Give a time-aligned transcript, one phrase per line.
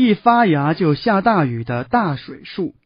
[0.00, 2.76] 一发芽就下大雨的大水树。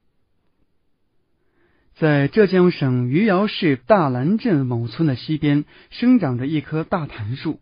[1.94, 7.60] 在浙江省余姚市大兰镇某村的西边，生长着一棵大檀树。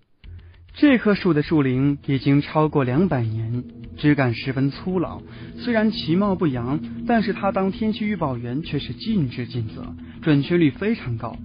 [0.75, 3.65] 这棵树的树龄已经超过两百年，
[3.97, 5.21] 枝干十分粗老。
[5.59, 6.79] 虽然其貌不扬，
[7.09, 11.37] 但是它当天气预报员却是尽职尽责，准确率非常高。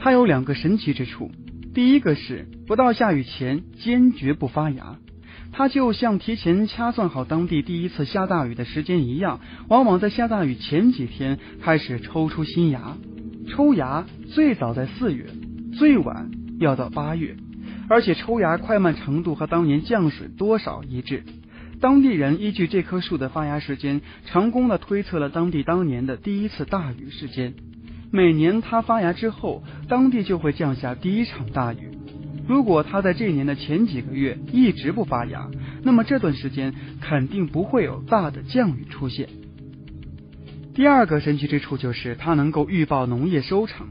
[0.00, 1.30] 它有两个神奇之处：
[1.72, 4.98] 第一个是不到下雨前坚决不发芽，
[5.56, 12.96] 它就像提前掐算好当地第一次下大雨的时间一样，往往在下大雨前几天开始抽出新芽。
[13.48, 14.04] 抽芽
[14.34, 15.26] 最早在四月，
[15.78, 17.36] 最晚要到八月。
[17.88, 21.22] 而且抽芽快慢程度和当年降水多少一致，
[21.80, 27.54] 当地人依据这棵树的发芽时间，成功的推测了当地当年的第一次大雨时间。
[28.10, 31.93] 每年它发芽之后，当地就会降下第一场大雨。
[32.46, 35.50] 如果它在这年的前几个月一直不发芽，
[35.82, 39.28] 那么这段时间肯定不会有大的降雨出现。
[40.74, 43.88] 第二个神奇之处就是它能够预报农业收成。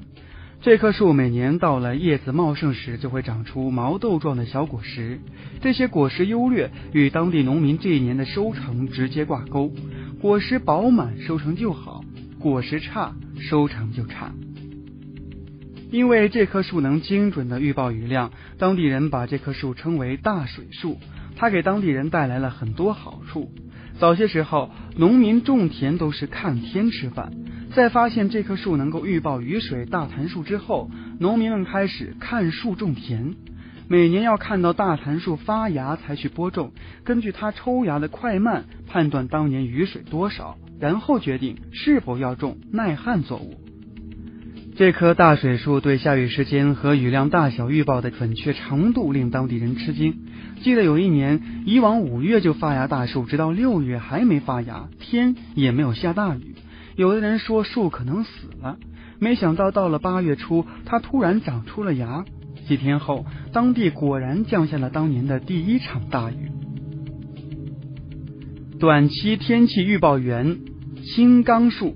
[0.61, 5.19] 这棵树每年到了叶子茂盛时，就会长出毛豆状的小果实。
[5.59, 9.73] 这些果实优劣与当地农民这一年的收成直接挂钩。
[10.22, 12.02] 果实饱满，收成就好；
[12.39, 14.31] 果实差，收成就差。
[15.94, 20.97] 因为这棵树能精准的预报雨量，当地人把这棵树称为“大水树”。
[21.38, 23.52] 它给当地人带来了很多好处。
[24.00, 27.31] 早些时候，农民种田都是看天吃饭。
[27.75, 33.35] 在发现这棵树能够预报雨水大檀树之后，农民们开始看树种田。
[33.88, 36.72] 每年要看到大檀树发芽才去播种，
[37.03, 43.62] 根据它抽芽的快慢判断当年雨水多少，然后决定是否要种耐旱作物。
[44.75, 50.16] 这棵大水树对下雨时间和雨量大小预报的准确程度令当地人吃惊。
[50.63, 56.55] 记得有一年，以往五月就发芽大树，直到六月还没发芽，天也没有下大雨。
[56.95, 58.77] 有的人说树可能死了，
[59.19, 62.25] 没想到到了八月初，它突然长出了芽。
[62.67, 66.50] 几天后，当地果然降下了当年的第一场大雨。
[68.79, 70.57] 短期天气预报员
[71.03, 71.95] 青冈树，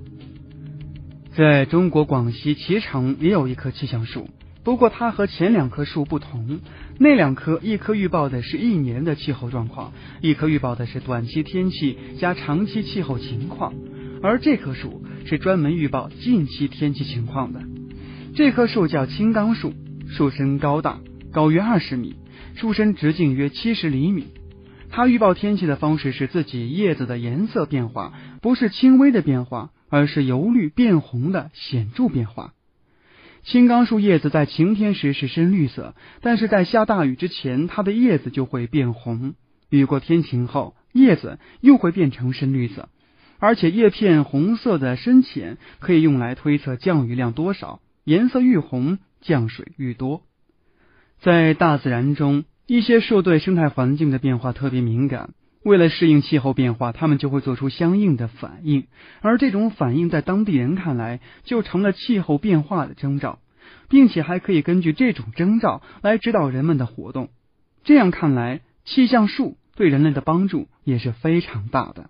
[1.37, 4.27] 在中国广西脐橙也有一棵气象树，
[4.63, 6.61] 不过它和前两棵树不同，
[6.97, 13.75] 那两棵一棵预报的是一年的气候状况，一棵预报的是短期天气加长期气候情况。
[14.23, 17.61] 而这棵树是专门预报近期天气情况的。
[18.33, 19.75] 这棵树叫青冈树，
[20.09, 20.97] 树身高大，
[21.31, 22.15] 高约二十米，
[22.55, 24.25] 树身直径约七十厘米。
[24.89, 32.53] 它预报天气的方式是自己叶子的颜色变化，不是轻微的变化，而是由绿变红的显著变化。
[33.43, 39.35] 青冈树叶子在晴天时是深绿色，但是在下大雨之前，它的叶子就会变红；
[39.69, 42.89] 雨过天晴后，叶子又会变成深绿色。
[43.39, 50.23] 而且叶片红色的深浅可以用来推测降雨量多少，颜色愈红，降水愈多。
[51.19, 55.29] 在大自然中，一些树对生态环境的变化特别敏感，
[55.63, 58.88] 为了适应气候变化，他们就会做出相应的反应，
[59.22, 63.40] 而这种反应在当地人看来就成了气候变化的征兆，
[63.90, 67.29] 并且还可以根据这种征兆来指导人们的活动。
[67.84, 72.09] 这样看来，气象术对人类的帮助也是非常大的。